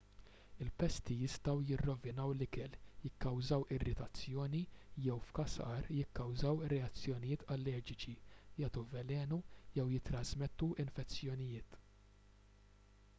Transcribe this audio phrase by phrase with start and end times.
[0.63, 4.61] il-pesti jistgħu jirrovinaw l-ikel jikkawżaw irritazzjoni
[5.09, 8.17] jew f'każ agħar jikkawżaw reazzjonijiet allerġiċi
[8.65, 9.41] jagħtu velenu
[9.79, 11.81] jew jittrażmettu infezzjonijiet